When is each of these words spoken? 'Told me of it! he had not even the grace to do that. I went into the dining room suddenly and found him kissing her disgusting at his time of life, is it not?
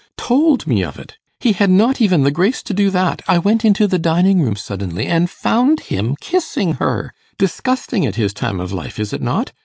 'Told 0.17 0.65
me 0.65 0.81
of 0.83 0.97
it! 0.97 1.19
he 1.39 1.53
had 1.53 1.69
not 1.69 2.01
even 2.01 2.23
the 2.23 2.31
grace 2.31 2.63
to 2.63 2.73
do 2.73 2.89
that. 2.89 3.21
I 3.27 3.37
went 3.37 3.63
into 3.63 3.85
the 3.85 3.99
dining 3.99 4.41
room 4.41 4.55
suddenly 4.55 5.05
and 5.05 5.29
found 5.29 5.79
him 5.79 6.15
kissing 6.19 6.73
her 6.81 7.13
disgusting 7.37 8.03
at 8.07 8.15
his 8.15 8.33
time 8.33 8.59
of 8.59 8.73
life, 8.73 8.99
is 8.99 9.13
it 9.13 9.21
not? 9.21 9.51